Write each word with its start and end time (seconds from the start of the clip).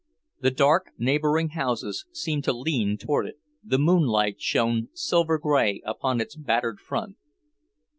The 0.39 0.49
dark 0.49 0.87
neighbouring 0.97 1.49
houses 1.49 2.07
seemed 2.11 2.43
to 2.45 2.53
lean 2.53 2.97
toward 2.97 3.27
it, 3.27 3.35
the 3.63 3.77
moonlight 3.77 4.41
shone 4.41 4.89
silver 4.95 5.37
grey 5.37 5.79
upon 5.85 6.19
its 6.19 6.35
battered 6.35 6.79
front. 6.79 7.17